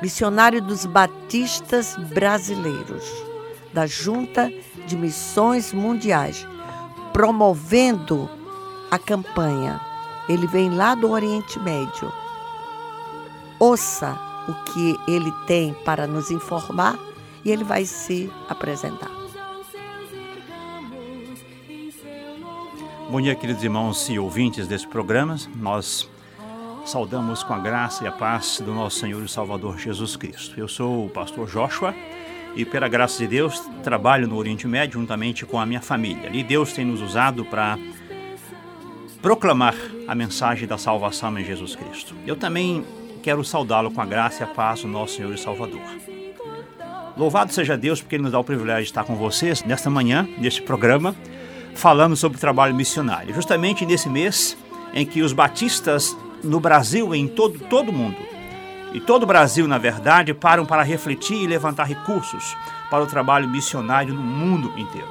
missionário 0.00 0.62
dos 0.62 0.86
batistas 0.86 1.98
brasileiros, 2.14 3.04
da 3.74 3.86
Junta 3.86 4.50
de 4.86 4.96
Missões 4.96 5.70
Mundiais, 5.70 6.48
promovendo 7.12 8.26
a 8.90 8.98
campanha. 8.98 9.78
Ele 10.26 10.46
vem 10.46 10.70
lá 10.70 10.94
do 10.94 11.10
Oriente 11.10 11.60
Médio. 11.60 12.10
Ouça 13.58 14.18
o 14.48 14.54
que 14.72 14.98
ele 15.06 15.30
tem 15.46 15.74
para 15.84 16.06
nos 16.06 16.30
informar 16.30 16.98
e 17.44 17.50
ele 17.50 17.64
vai 17.64 17.84
se 17.84 18.32
apresentar. 18.48 19.23
Bom 23.14 23.20
dia, 23.20 23.36
queridos 23.36 23.62
irmãos 23.62 24.08
e 24.08 24.18
ouvintes 24.18 24.66
desse 24.66 24.88
programa. 24.88 25.36
Nós 25.54 26.10
saudamos 26.84 27.44
com 27.44 27.54
a 27.54 27.60
graça 27.60 28.02
e 28.02 28.08
a 28.08 28.10
paz 28.10 28.60
do 28.60 28.74
nosso 28.74 28.98
Senhor 28.98 29.22
e 29.22 29.28
Salvador 29.28 29.78
Jesus 29.78 30.16
Cristo. 30.16 30.58
Eu 30.58 30.66
sou 30.66 31.06
o 31.06 31.08
pastor 31.08 31.48
Joshua 31.48 31.94
e, 32.56 32.64
pela 32.64 32.88
graça 32.88 33.18
de 33.18 33.28
Deus, 33.28 33.60
trabalho 33.84 34.26
no 34.26 34.36
Oriente 34.36 34.66
Médio 34.66 34.98
juntamente 34.98 35.46
com 35.46 35.60
a 35.60 35.64
minha 35.64 35.80
família. 35.80 36.28
E 36.32 36.42
Deus 36.42 36.72
tem 36.72 36.84
nos 36.84 37.00
usado 37.00 37.44
para 37.44 37.78
proclamar 39.22 39.76
a 40.08 40.14
mensagem 40.16 40.66
da 40.66 40.76
salvação 40.76 41.38
em 41.38 41.44
Jesus 41.44 41.76
Cristo. 41.76 42.16
Eu 42.26 42.34
também 42.34 42.84
quero 43.22 43.44
saudá-lo 43.44 43.92
com 43.92 44.00
a 44.00 44.06
graça 44.06 44.42
e 44.42 44.44
a 44.44 44.48
paz 44.48 44.82
do 44.82 44.88
nosso 44.88 45.14
Senhor 45.14 45.32
e 45.32 45.38
Salvador. 45.38 45.82
Louvado 47.16 47.52
seja 47.52 47.76
Deus 47.76 48.00
porque 48.00 48.16
Ele 48.16 48.24
nos 48.24 48.32
dá 48.32 48.40
o 48.40 48.44
privilégio 48.44 48.82
de 48.82 48.90
estar 48.90 49.04
com 49.04 49.14
vocês 49.14 49.62
nesta 49.62 49.88
manhã, 49.88 50.28
neste 50.36 50.60
programa, 50.62 51.14
falando 51.74 52.16
sobre 52.16 52.38
o 52.38 52.40
trabalho 52.40 52.74
missionário. 52.74 53.34
Justamente 53.34 53.84
nesse 53.84 54.08
mês 54.08 54.56
em 54.92 55.04
que 55.04 55.22
os 55.22 55.32
batistas 55.32 56.16
no 56.42 56.60
Brasil 56.60 57.14
em 57.14 57.26
todo, 57.26 57.58
todo 57.58 57.92
mundo, 57.92 58.16
e 58.94 59.00
todo 59.00 59.24
o 59.24 59.26
Brasil, 59.26 59.66
na 59.66 59.76
verdade, 59.76 60.32
param 60.32 60.64
para 60.64 60.84
refletir 60.84 61.42
e 61.42 61.48
levantar 61.48 61.82
recursos 61.82 62.56
para 62.88 63.02
o 63.02 63.06
trabalho 63.06 63.48
missionário 63.48 64.14
no 64.14 64.22
mundo 64.22 64.72
inteiro. 64.78 65.08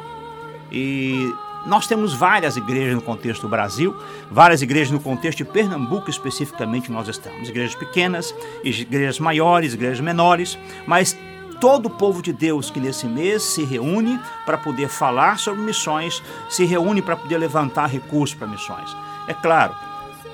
E 0.71 1.33
nós 1.65 1.85
temos 1.85 2.13
várias 2.13 2.55
igrejas 2.55 2.95
no 2.95 3.01
contexto 3.01 3.41
do 3.41 3.49
Brasil, 3.49 3.93
várias 4.31 4.61
igrejas 4.61 4.89
no 4.89 5.01
contexto 5.01 5.39
de 5.39 5.45
Pernambuco 5.45 6.09
especificamente 6.09 6.89
nós 6.89 7.09
estamos. 7.09 7.49
Igrejas 7.49 7.75
pequenas, 7.75 8.33
igrejas 8.63 9.19
maiores, 9.19 9.73
igrejas 9.73 9.99
menores, 9.99 10.57
mas 10.87 11.17
todo 11.63 11.85
o 11.85 11.89
povo 11.89 12.21
de 12.21 12.33
Deus 12.33 12.69
que 12.69 12.77
nesse 12.77 13.07
mês 13.07 13.41
se 13.41 13.63
reúne 13.63 14.19
para 14.45 14.57
poder 14.57 14.89
falar 14.89 15.39
sobre 15.39 15.61
missões, 15.61 16.21
se 16.49 16.65
reúne 16.65 17.01
para 17.01 17.15
poder 17.15 17.37
levantar 17.37 17.85
recursos 17.85 18.35
para 18.35 18.45
missões. 18.45 18.93
É 19.29 19.33
claro, 19.33 19.73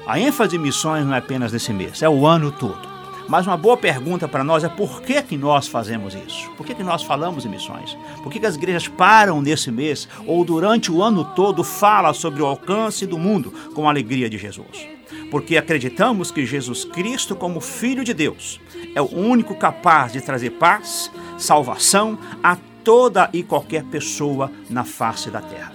a 0.07 0.19
ênfase 0.19 0.55
em 0.55 0.59
missões 0.59 1.05
não 1.05 1.13
é 1.13 1.19
apenas 1.19 1.51
nesse 1.51 1.71
mês, 1.71 2.01
é 2.01 2.09
o 2.09 2.25
ano 2.25 2.51
todo. 2.51 2.81
Mas 3.27 3.45
uma 3.45 3.55
boa 3.55 3.77
pergunta 3.77 4.27
para 4.27 4.43
nós 4.43 4.63
é 4.63 4.69
por 4.69 5.03
que, 5.03 5.21
que 5.21 5.37
nós 5.37 5.67
fazemos 5.67 6.15
isso? 6.15 6.49
Por 6.57 6.65
que, 6.65 6.73
que 6.73 6.83
nós 6.83 7.03
falamos 7.03 7.45
em 7.45 7.49
missões? 7.49 7.95
Por 8.23 8.31
que, 8.31 8.39
que 8.39 8.47
as 8.47 8.55
igrejas 8.55 8.87
param 8.87 9.39
nesse 9.39 9.69
mês 9.69 10.09
ou 10.25 10.43
durante 10.43 10.91
o 10.91 11.03
ano 11.03 11.23
todo 11.23 11.63
falam 11.63 12.11
sobre 12.11 12.41
o 12.41 12.47
alcance 12.47 13.05
do 13.05 13.19
mundo 13.19 13.53
com 13.75 13.85
a 13.85 13.91
alegria 13.91 14.27
de 14.31 14.39
Jesus? 14.39 14.98
Porque 15.31 15.57
acreditamos 15.57 16.31
que 16.31 16.45
Jesus 16.45 16.85
Cristo, 16.85 17.35
como 17.35 17.61
Filho 17.61 18.03
de 18.03 18.13
Deus, 18.13 18.59
é 18.95 19.01
o 19.01 19.13
único 19.13 19.55
capaz 19.55 20.11
de 20.11 20.21
trazer 20.21 20.51
paz, 20.51 21.11
salvação 21.37 22.17
a 22.43 22.57
toda 22.83 23.29
e 23.33 23.43
qualquer 23.43 23.83
pessoa 23.83 24.51
na 24.69 24.83
face 24.83 25.29
da 25.29 25.41
terra. 25.41 25.73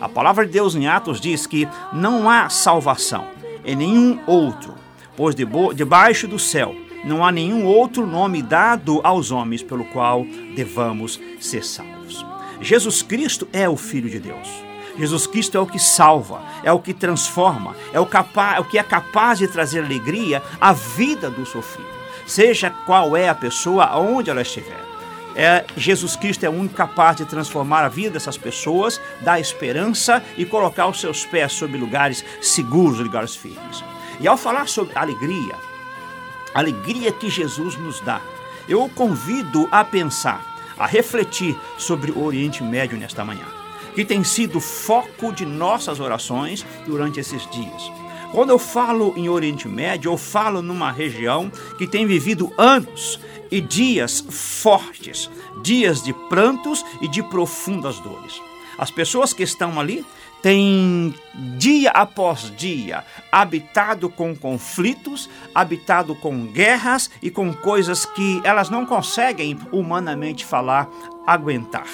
A 0.00 0.08
palavra 0.08 0.44
de 0.44 0.52
Deus 0.52 0.74
em 0.74 0.86
Atos 0.86 1.20
diz 1.20 1.46
que 1.46 1.68
não 1.92 2.28
há 2.28 2.48
salvação 2.48 3.26
em 3.64 3.74
nenhum 3.74 4.20
outro, 4.26 4.74
pois 5.16 5.34
debaixo 5.34 6.28
do 6.28 6.38
céu 6.38 6.74
não 7.04 7.24
há 7.24 7.30
nenhum 7.30 7.64
outro 7.64 8.06
nome 8.06 8.42
dado 8.42 9.00
aos 9.02 9.30
homens 9.30 9.62
pelo 9.62 9.84
qual 9.86 10.24
devamos 10.54 11.20
ser 11.40 11.64
salvos. 11.64 12.26
Jesus 12.60 13.02
Cristo 13.02 13.48
é 13.52 13.68
o 13.68 13.76
Filho 13.76 14.10
de 14.10 14.18
Deus. 14.18 14.65
Jesus 14.98 15.26
Cristo 15.26 15.56
é 15.56 15.60
o 15.60 15.66
que 15.66 15.78
salva, 15.78 16.40
é 16.62 16.72
o 16.72 16.78
que 16.78 16.94
transforma, 16.94 17.76
é 17.92 18.00
o, 18.00 18.06
capa- 18.06 18.56
é 18.56 18.60
o 18.60 18.64
que 18.64 18.78
é 18.78 18.82
capaz 18.82 19.38
de 19.38 19.46
trazer 19.46 19.84
alegria 19.84 20.42
à 20.60 20.72
vida 20.72 21.28
do 21.30 21.44
sofrido, 21.44 21.88
seja 22.26 22.70
qual 22.70 23.16
é 23.16 23.28
a 23.28 23.34
pessoa, 23.34 23.96
onde 23.96 24.30
ela 24.30 24.42
estiver. 24.42 24.84
É, 25.38 25.66
Jesus 25.76 26.16
Cristo 26.16 26.44
é 26.44 26.48
o 26.48 26.52
único 26.52 26.74
capaz 26.74 27.18
de 27.18 27.26
transformar 27.26 27.84
a 27.84 27.90
vida 27.90 28.12
dessas 28.12 28.38
pessoas, 28.38 28.98
dar 29.20 29.38
esperança 29.38 30.24
e 30.34 30.46
colocar 30.46 30.86
os 30.86 30.98
seus 30.98 31.26
pés 31.26 31.52
sobre 31.52 31.76
lugares 31.76 32.24
seguros, 32.40 32.98
lugares 32.98 33.36
firmes. 33.36 33.84
E 34.18 34.26
ao 34.26 34.38
falar 34.38 34.66
sobre 34.66 34.96
alegria, 34.96 35.54
a 36.54 36.58
alegria 36.60 37.12
que 37.12 37.28
Jesus 37.28 37.76
nos 37.76 38.00
dá, 38.00 38.18
eu 38.66 38.82
o 38.82 38.88
convido 38.88 39.68
a 39.70 39.84
pensar, 39.84 40.40
a 40.78 40.86
refletir 40.86 41.54
sobre 41.76 42.10
o 42.10 42.24
Oriente 42.24 42.62
Médio 42.62 42.96
nesta 42.96 43.22
manhã, 43.22 43.44
que 43.96 44.04
tem 44.04 44.22
sido 44.22 44.60
foco 44.60 45.32
de 45.32 45.46
nossas 45.46 46.00
orações 46.00 46.64
durante 46.86 47.18
esses 47.18 47.50
dias. 47.50 47.90
Quando 48.30 48.50
eu 48.50 48.58
falo 48.58 49.14
em 49.16 49.30
Oriente 49.30 49.66
Médio, 49.66 50.12
eu 50.12 50.18
falo 50.18 50.60
numa 50.60 50.92
região 50.92 51.50
que 51.78 51.86
tem 51.86 52.06
vivido 52.06 52.52
anos 52.58 53.18
e 53.50 53.58
dias 53.58 54.22
fortes, 54.28 55.30
dias 55.62 56.02
de 56.02 56.12
prantos 56.12 56.84
e 57.00 57.08
de 57.08 57.22
profundas 57.22 57.98
dores. 57.98 58.38
As 58.76 58.90
pessoas 58.90 59.32
que 59.32 59.42
estão 59.42 59.80
ali 59.80 60.04
têm 60.42 61.14
dia 61.56 61.90
após 61.90 62.54
dia 62.54 63.02
habitado 63.32 64.10
com 64.10 64.36
conflitos, 64.36 65.30
habitado 65.54 66.14
com 66.14 66.44
guerras 66.48 67.10
e 67.22 67.30
com 67.30 67.54
coisas 67.54 68.04
que 68.04 68.42
elas 68.44 68.68
não 68.68 68.84
conseguem 68.84 69.58
humanamente 69.72 70.44
falar, 70.44 70.86
aguentar. 71.26 71.86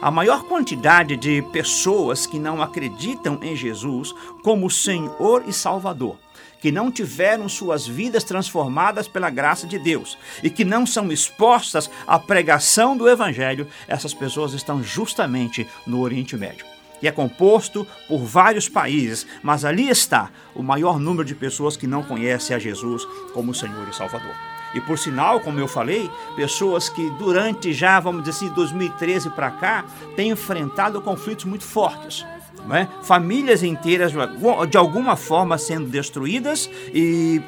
A 0.00 0.12
maior 0.12 0.44
quantidade 0.44 1.16
de 1.16 1.42
pessoas 1.42 2.24
que 2.24 2.38
não 2.38 2.62
acreditam 2.62 3.38
em 3.42 3.56
Jesus 3.56 4.14
como 4.44 4.70
Senhor 4.70 5.42
e 5.46 5.52
Salvador, 5.52 6.16
que 6.60 6.70
não 6.70 6.90
tiveram 6.90 7.48
suas 7.48 7.84
vidas 7.84 8.22
transformadas 8.22 9.08
pela 9.08 9.28
graça 9.28 9.66
de 9.66 9.76
Deus 9.76 10.16
e 10.40 10.50
que 10.50 10.64
não 10.64 10.86
são 10.86 11.10
expostas 11.10 11.90
à 12.06 12.16
pregação 12.16 12.96
do 12.96 13.08
Evangelho, 13.08 13.66
essas 13.88 14.14
pessoas 14.14 14.52
estão 14.52 14.82
justamente 14.82 15.66
no 15.84 16.00
Oriente 16.00 16.36
Médio 16.36 16.64
que 17.00 17.06
é 17.06 17.12
composto 17.12 17.86
por 18.08 18.18
vários 18.18 18.68
países, 18.68 19.24
mas 19.40 19.64
ali 19.64 19.88
está 19.88 20.30
o 20.52 20.64
maior 20.64 20.98
número 20.98 21.24
de 21.24 21.32
pessoas 21.32 21.76
que 21.76 21.86
não 21.86 22.02
conhecem 22.02 22.56
a 22.56 22.58
Jesus 22.58 23.04
como 23.32 23.54
Senhor 23.54 23.88
e 23.88 23.94
Salvador. 23.94 24.34
E 24.74 24.80
por 24.80 24.98
sinal, 24.98 25.40
como 25.40 25.58
eu 25.58 25.68
falei, 25.68 26.10
pessoas 26.36 26.88
que 26.88 27.10
durante 27.12 27.72
já, 27.72 27.98
vamos 28.00 28.22
dizer 28.22 28.36
assim, 28.36 28.54
2013 28.54 29.30
para 29.30 29.50
cá, 29.50 29.84
têm 30.14 30.30
enfrentado 30.30 31.00
conflitos 31.00 31.44
muito 31.44 31.64
fortes. 31.64 32.24
Não 32.66 32.76
é? 32.76 32.88
Famílias 33.02 33.62
inteiras, 33.62 34.12
de 34.68 34.76
alguma 34.76 35.16
forma, 35.16 35.56
sendo 35.56 35.88
destruídas 35.88 36.68
e 36.92 37.40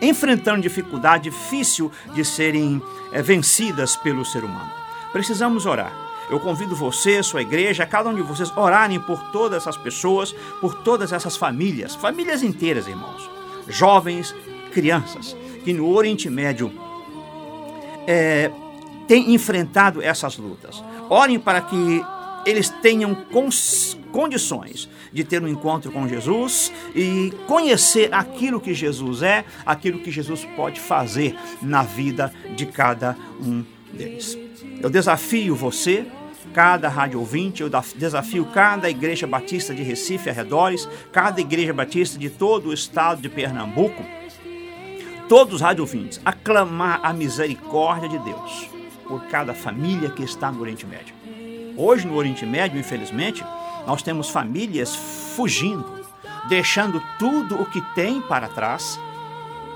enfrentando 0.00 0.62
dificuldade 0.62 1.24
difícil 1.24 1.90
de 2.14 2.24
serem 2.24 2.80
é, 3.12 3.20
vencidas 3.20 3.96
pelo 3.96 4.24
ser 4.24 4.44
humano. 4.44 4.70
Precisamos 5.12 5.66
orar. 5.66 5.92
Eu 6.30 6.38
convido 6.38 6.76
você, 6.76 7.20
sua 7.24 7.42
igreja, 7.42 7.84
cada 7.84 8.08
um 8.08 8.14
de 8.14 8.22
vocês 8.22 8.56
orarem 8.56 9.00
por 9.00 9.20
todas 9.32 9.62
essas 9.62 9.76
pessoas, 9.76 10.32
por 10.60 10.74
todas 10.74 11.12
essas 11.12 11.36
famílias, 11.36 11.96
famílias 11.96 12.42
inteiras, 12.44 12.86
irmãos. 12.86 13.28
jovens, 13.66 14.34
crianças 14.72 15.36
que 15.64 15.72
no 15.72 15.88
Oriente 15.92 16.28
Médio 16.28 16.72
é, 18.06 18.50
têm 19.06 19.34
enfrentado 19.34 20.02
essas 20.02 20.36
lutas. 20.36 20.82
Orem 21.08 21.38
para 21.38 21.60
que 21.60 22.02
eles 22.46 22.70
tenham 22.70 23.14
condições 24.12 24.88
de 25.12 25.24
ter 25.24 25.42
um 25.42 25.48
encontro 25.48 25.90
com 25.90 26.08
Jesus 26.08 26.72
e 26.94 27.32
conhecer 27.46 28.12
aquilo 28.14 28.60
que 28.60 28.72
Jesus 28.72 29.22
é, 29.22 29.44
aquilo 29.66 29.98
que 29.98 30.10
Jesus 30.10 30.46
pode 30.56 30.80
fazer 30.80 31.36
na 31.60 31.82
vida 31.82 32.32
de 32.56 32.66
cada 32.66 33.16
um 33.40 33.64
deles. 33.92 34.38
Eu 34.80 34.88
desafio 34.88 35.54
você, 35.54 36.06
cada 36.54 36.88
rádio 36.88 37.20
ouvinte, 37.20 37.62
eu 37.62 37.70
desafio 37.96 38.44
cada 38.46 38.88
igreja 38.88 39.26
batista 39.26 39.74
de 39.74 39.82
Recife 39.82 40.30
arredores, 40.30 40.88
cada 41.12 41.40
igreja 41.40 41.72
batista 41.72 42.18
de 42.18 42.30
todo 42.30 42.70
o 42.70 42.72
estado 42.72 43.20
de 43.20 43.28
Pernambuco, 43.28 44.02
todos 45.30 45.54
os 45.54 45.60
rádio 45.60 45.84
ouvintes, 45.84 46.20
a 46.24 46.32
clamar 46.32 46.98
a 47.04 47.12
misericórdia 47.12 48.08
de 48.08 48.18
Deus 48.18 48.68
por 49.06 49.22
cada 49.26 49.54
família 49.54 50.10
que 50.10 50.24
está 50.24 50.50
no 50.50 50.60
Oriente 50.60 50.84
Médio. 50.84 51.14
Hoje, 51.76 52.04
no 52.04 52.16
Oriente 52.16 52.44
Médio, 52.44 52.80
infelizmente, 52.80 53.44
nós 53.86 54.02
temos 54.02 54.28
famílias 54.28 54.92
fugindo, 55.36 56.04
deixando 56.48 57.00
tudo 57.16 57.62
o 57.62 57.64
que 57.64 57.80
tem 57.94 58.20
para 58.20 58.48
trás, 58.48 58.98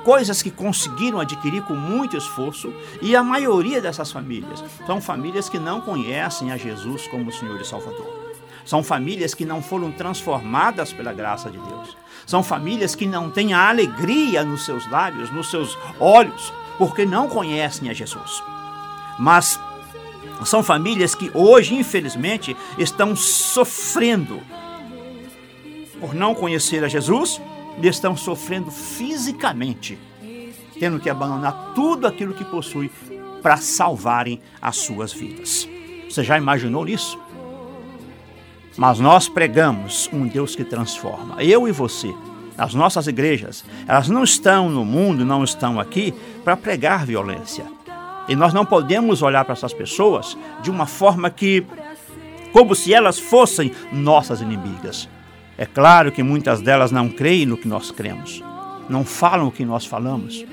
coisas 0.03 0.43
que 0.43 0.51
conseguiram 0.51 1.21
adquirir 1.21 1.63
com 1.63 1.75
muito 1.77 2.17
esforço, 2.17 2.75
e 3.01 3.15
a 3.15 3.23
maioria 3.23 3.81
dessas 3.81 4.11
famílias 4.11 4.65
são 4.85 5.01
famílias 5.01 5.49
que 5.49 5.61
não 5.61 5.81
conhecem 5.81 6.51
a 6.51 6.57
Jesus 6.57 7.07
como 7.07 7.31
Senhor 7.31 7.61
e 7.61 7.65
Salvador. 7.65 8.24
São 8.65 8.83
famílias 8.83 9.35
que 9.35 9.45
não 9.45 9.63
foram 9.63 9.93
transformadas 9.93 10.93
pela 10.93 11.13
graça 11.13 11.51
de 11.51 11.59
Deus. 11.59 11.97
São 12.27 12.43
famílias 12.43 12.95
que 12.95 13.07
não 13.07 13.31
têm 13.31 13.53
a 13.53 13.69
alegria 13.69 14.43
nos 14.45 14.65
seus 14.65 14.91
lábios, 14.91 15.31
nos 15.31 15.51
seus 15.51 15.77
olhos, 16.01 16.53
porque 16.79 17.05
não 17.05 17.29
conhecem 17.29 17.91
a 17.91 17.93
Jesus. 17.93 18.43
Mas 19.19 19.61
são 20.45 20.63
famílias 20.63 21.15
que 21.15 21.31
hoje, 21.35 21.75
infelizmente, 21.75 22.57
estão 22.79 23.15
sofrendo 23.15 24.41
por 26.01 26.15
não 26.15 26.35
conhecer 26.35 26.83
a 26.85 26.89
Jesus 26.89 27.41
e 27.81 27.87
estão 27.87 28.17
sofrendo 28.17 28.71
fisicamente, 28.71 29.99
tendo 30.79 30.99
que 30.99 31.11
abandonar 31.11 31.73
tudo 31.75 32.07
aquilo 32.07 32.35
que 32.35 32.45
possui 32.45 32.91
para 33.43 33.57
salvarem 33.59 34.41
as 34.61 34.77
suas 34.79 35.13
vidas. 35.13 35.69
Você 36.09 36.23
já 36.23 36.39
imaginou 36.39 36.89
isso? 36.89 37.19
Mas 38.77 38.99
nós 38.99 39.29
pregamos 39.29 40.09
um 40.13 40.27
Deus 40.27 40.57
que 40.57 40.65
transforma. 40.65 41.43
Eu 41.43 41.69
e 41.69 41.73
você, 41.73 42.13
as 42.59 42.75
nossas 42.75 43.07
igrejas, 43.07 43.65
elas 43.87 44.09
não 44.09 44.25
estão 44.25 44.69
no 44.69 44.85
mundo, 44.85 45.25
não 45.25 45.45
estão 45.45 45.79
aqui 45.79 46.13
para 46.43 46.57
pregar 46.57 47.07
violência. 47.07 47.65
E 48.27 48.35
nós 48.35 48.53
não 48.53 48.65
podemos 48.65 49.23
olhar 49.23 49.45
para 49.45 49.53
essas 49.53 49.73
pessoas 49.73 50.37
de 50.63 50.71
uma 50.71 50.87
forma 50.87 51.31
que, 51.31 51.65
como 52.53 52.75
se 52.75 52.93
elas 52.93 53.19
fossem 53.19 53.71
nossas 53.93 54.41
inimigas. 54.41 55.09
É 55.57 55.67
claro 55.67 56.11
que 56.11 56.23
muitas 56.23 56.61
delas 56.61 56.91
não 56.91 57.09
creem 57.09 57.47
no 57.47 57.57
que 57.57 57.69
nós 57.69 57.93
cremos, 57.93 58.43
não 58.89 59.05
falam 59.05 59.47
o 59.47 59.53
que 59.53 59.65
nós 59.65 59.87
falamos, 59.87 60.45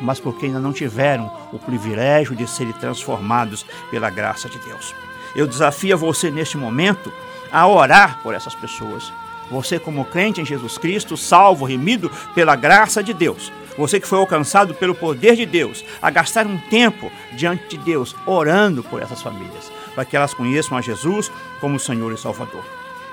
mas 0.00 0.18
porque 0.18 0.46
ainda 0.46 0.60
não 0.60 0.72
tiveram 0.72 1.30
o 1.52 1.58
privilégio 1.58 2.34
de 2.34 2.46
serem 2.46 2.72
transformados 2.72 3.66
pela 3.90 4.08
graça 4.08 4.48
de 4.48 4.58
Deus. 4.60 4.94
Eu 5.34 5.46
desafio 5.46 5.98
você 5.98 6.30
neste 6.30 6.56
momento 6.56 7.12
a 7.52 7.66
orar 7.66 8.20
por 8.22 8.34
essas 8.34 8.54
pessoas. 8.54 9.12
Você, 9.50 9.78
como 9.78 10.04
crente 10.04 10.40
em 10.40 10.44
Jesus 10.44 10.76
Cristo, 10.76 11.16
salvo, 11.16 11.64
remido 11.64 12.10
pela 12.34 12.56
graça 12.56 13.02
de 13.02 13.14
Deus, 13.14 13.52
você 13.78 14.00
que 14.00 14.08
foi 14.08 14.18
alcançado 14.18 14.74
pelo 14.74 14.94
poder 14.94 15.36
de 15.36 15.46
Deus, 15.46 15.84
a 16.00 16.10
gastar 16.10 16.46
um 16.46 16.58
tempo 16.58 17.12
diante 17.32 17.76
de 17.76 17.78
Deus, 17.78 18.14
orando 18.26 18.82
por 18.82 19.02
essas 19.02 19.22
famílias, 19.22 19.70
para 19.94 20.04
que 20.04 20.16
elas 20.16 20.34
conheçam 20.34 20.76
a 20.76 20.80
Jesus 20.80 21.30
como 21.60 21.78
Senhor 21.78 22.12
e 22.12 22.18
Salvador. 22.18 22.64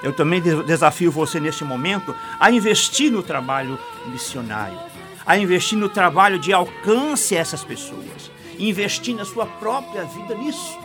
Eu 0.01 0.11
também 0.11 0.41
desafio 0.41 1.11
você 1.11 1.39
neste 1.39 1.63
momento 1.63 2.15
a 2.39 2.51
investir 2.51 3.11
no 3.11 3.23
trabalho 3.23 3.79
missionário, 4.07 4.77
a 5.25 5.37
investir 5.37 5.77
no 5.77 5.87
trabalho 5.87 6.37
de 6.37 6.51
alcance 6.51 7.37
a 7.37 7.39
essas 7.39 7.63
pessoas, 7.63 8.31
investir 8.59 9.15
na 9.15 9.23
sua 9.23 9.45
própria 9.45 10.03
vida 10.03 10.35
nisso. 10.35 10.82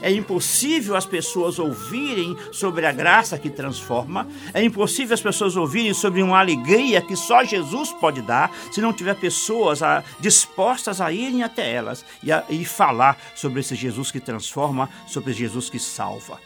É 0.00 0.10
impossível 0.10 0.96
as 0.96 1.04
pessoas 1.04 1.58
ouvirem 1.58 2.36
sobre 2.52 2.86
a 2.86 2.92
graça 2.92 3.38
que 3.38 3.50
transforma. 3.50 4.28
É 4.54 4.62
impossível 4.62 5.14
as 5.14 5.20
pessoas 5.20 5.56
ouvirem 5.56 5.92
sobre 5.92 6.22
uma 6.22 6.38
alegria 6.38 7.00
que 7.00 7.16
só 7.16 7.42
Jesus 7.44 7.92
pode 7.94 8.22
dar, 8.22 8.50
se 8.70 8.80
não 8.80 8.92
tiver 8.92 9.14
pessoas 9.14 9.82
a, 9.82 10.04
dispostas 10.20 11.00
a 11.00 11.12
irem 11.12 11.42
até 11.42 11.72
elas 11.72 12.04
e, 12.22 12.30
a, 12.30 12.44
e 12.48 12.64
falar 12.64 13.18
sobre 13.34 13.60
esse 13.60 13.74
Jesus 13.74 14.10
que 14.10 14.20
transforma, 14.20 14.88
sobre 15.06 15.32
Jesus 15.32 15.68
que 15.68 15.78
salva. 15.78 16.40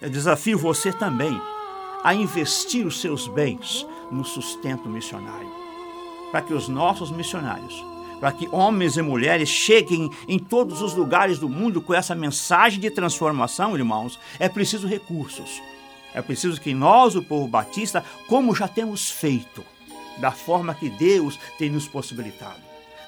Eu 0.00 0.10
desafio 0.10 0.58
você 0.58 0.92
também 0.92 1.40
a 2.04 2.14
investir 2.14 2.86
os 2.86 3.00
seus 3.00 3.26
bens 3.26 3.86
no 4.10 4.24
sustento 4.24 4.88
missionário, 4.88 5.50
para 6.30 6.42
que 6.42 6.54
os 6.54 6.68
nossos 6.68 7.10
missionários 7.10 7.84
para 8.20 8.32
que 8.32 8.48
homens 8.50 8.96
e 8.96 9.02
mulheres 9.02 9.48
cheguem 9.48 10.10
em 10.26 10.38
todos 10.38 10.82
os 10.82 10.94
lugares 10.94 11.38
do 11.38 11.48
mundo 11.48 11.80
com 11.80 11.94
essa 11.94 12.14
mensagem 12.14 12.80
de 12.80 12.90
transformação, 12.90 13.76
irmãos, 13.76 14.18
é 14.38 14.48
preciso 14.48 14.86
recursos. 14.86 15.62
É 16.14 16.22
preciso 16.22 16.60
que 16.60 16.74
nós, 16.74 17.14
o 17.14 17.22
povo 17.22 17.46
batista, 17.46 18.04
como 18.26 18.54
já 18.54 18.66
temos 18.66 19.10
feito, 19.10 19.64
da 20.18 20.32
forma 20.32 20.74
que 20.74 20.90
Deus 20.90 21.38
tem 21.58 21.70
nos 21.70 21.86
possibilitado, 21.86 22.60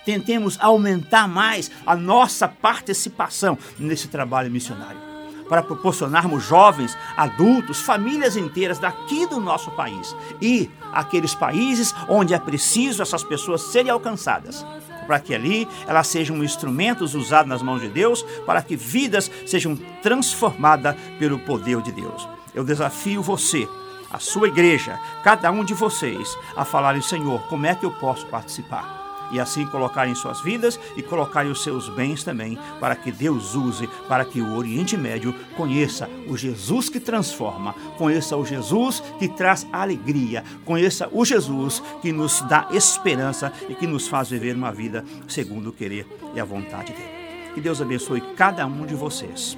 tentemos 0.05 0.57
aumentar 0.61 1.27
mais 1.27 1.71
a 1.85 1.97
nossa 1.97 2.47
participação 2.47 3.59
nesse 3.79 4.09
trabalho 4.09 4.51
missionário 4.51 5.11
para 5.49 5.65
proporcionarmos 5.65 6.45
jovens, 6.45 6.97
adultos, 7.17 7.81
famílias 7.81 8.37
inteiras 8.37 8.79
daqui 8.79 9.27
do 9.27 9.41
nosso 9.41 9.73
país 9.73 10.15
e 10.41 10.71
aqueles 10.93 11.35
países 11.35 11.93
onde 12.09 12.33
é 12.33 12.39
preciso 12.39 13.03
essas 13.03 13.25
pessoas 13.25 13.63
serem 13.63 13.91
alcançadas 13.91 14.65
para 15.11 15.19
que 15.19 15.35
ali 15.35 15.67
elas 15.89 16.07
sejam 16.07 16.45
instrumentos 16.45 17.17
usados 17.17 17.49
nas 17.49 17.63
mãos 17.63 17.81
de 17.81 17.89
Deus, 17.89 18.23
para 18.47 18.63
que 18.63 18.77
vidas 18.77 19.29
sejam 19.45 19.75
transformadas 20.01 20.95
pelo 21.19 21.37
poder 21.41 21.83
de 21.83 21.91
Deus. 21.91 22.29
Eu 22.55 22.63
desafio 22.63 23.21
você, 23.21 23.67
a 24.09 24.21
sua 24.21 24.47
igreja, 24.47 25.01
cada 25.25 25.51
um 25.51 25.65
de 25.65 25.75
vocês, 25.75 26.29
a 26.57 26.65
falarem: 26.65 27.03
Senhor, 27.03 27.43
como 27.49 27.67
é 27.67 27.75
que 27.75 27.85
eu 27.85 27.91
posso 27.91 28.25
participar? 28.27 29.00
E 29.31 29.41
assim 29.41 29.67
colocarem 29.67 30.15
suas 30.15 30.41
vidas 30.41 30.79
e 30.97 31.03
colocarem 31.03 31.51
os 31.51 31.63
seus 31.63 31.89
bens 31.89 32.25
também, 32.25 32.59
para 32.79 32.97
que 32.97 33.13
Deus 33.13 33.55
use, 33.55 33.89
para 34.09 34.25
que 34.25 34.41
o 34.41 34.57
Oriente 34.57 34.97
Médio 34.97 35.35
conheça 35.57 36.09
o 36.29 36.37
Jesus 36.37 36.89
que 36.89 37.01
transforma, 37.01 37.75
conheça 37.97 38.37
o 38.37 38.45
Jesus 38.45 39.03
que 39.19 39.29
traz 39.29 39.67
alegria, 39.73 40.45
conheça 40.65 41.09
o 41.13 41.25
Jesus 41.25 41.83
que 42.03 42.13
nos 42.13 42.41
dá 42.43 42.69
esperança 42.73 43.53
e 43.69 43.75
que 43.75 43.87
nos 43.87 44.09
faz 44.09 44.31
viver 44.31 44.57
uma 44.57 44.73
vida 44.73 45.05
segundo 45.29 45.71
o 45.71 45.73
querer 45.73 46.07
e 46.35 46.41
a 46.41 46.45
vontade 46.45 46.93
dele. 46.93 47.21
Que 47.55 47.61
Deus 47.61 47.81
abençoe 47.81 48.21
cada 48.37 48.67
um 48.67 48.87
de 48.87 48.95
vocês. 48.95 49.57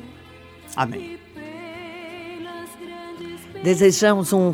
Amém. 0.74 1.18
Desejamos 3.62 4.32
um 4.32 4.52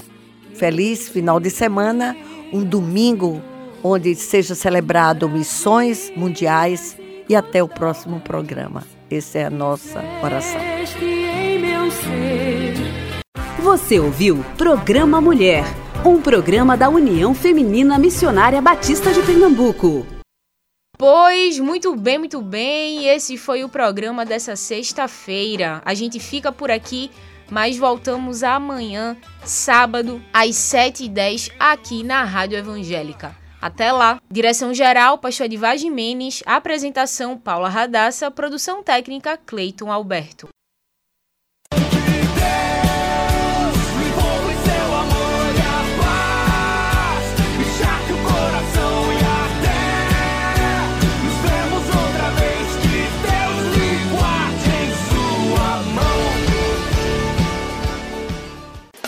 feliz 0.55 1.09
final 1.09 1.41
de 1.41 1.51
semana, 1.51 2.17
um 2.53 2.63
domingo 2.63 3.41
onde 3.83 4.14
seja 4.14 4.55
celebrado 4.55 5.29
missões 5.29 6.12
mundiais 6.17 6.97
e 7.29 7.37
até 7.37 7.62
o 7.62 7.69
próximo 7.69 8.21
programa. 8.21 8.87
Essa 9.11 9.38
é 9.38 9.45
a 9.45 9.51
nossa 9.51 10.03
oração. 10.23 10.61
Você 13.62 13.99
ouviu 14.01 14.45
Programa 14.57 15.21
Mulher, 15.21 15.64
um 16.05 16.21
programa 16.21 16.77
da 16.77 16.88
União 16.88 17.35
Feminina 17.35 17.99
Missionária 17.99 18.61
Batista 18.61 19.12
de 19.12 19.23
Pernambuco. 19.23 20.07
Pois, 20.97 21.59
muito 21.61 21.95
bem, 21.95 22.19
muito 22.19 22.43
bem. 22.43 23.07
Esse 23.07 23.38
foi 23.38 23.62
o 23.62 23.69
programa 23.69 24.25
dessa 24.25 24.57
sexta-feira. 24.57 25.81
A 25.85 25.95
gente 25.95 26.19
fica 26.19 26.51
por 26.51 26.71
aqui, 26.71 27.11
mas 27.51 27.79
voltamos 27.79 28.43
amanhã, 28.43 29.17
sábado, 29.45 30.21
às 30.33 30.57
7h10, 30.57 31.53
aqui 31.59 32.03
na 32.03 32.25
Rádio 32.25 32.59
Evangélica. 32.59 33.48
Até 33.61 33.90
lá. 33.92 34.21
Direção 34.31 34.73
geral, 34.73 35.18
Pastor 35.18 35.47
Edivar 35.47 35.77
Jimenez. 35.77 36.42
Apresentação, 36.47 37.37
Paula 37.37 37.68
Radassa. 37.68 38.31
Produção 38.31 38.83
técnica, 38.83 39.37
Cleiton 39.37 39.90
Alberto. 39.90 40.49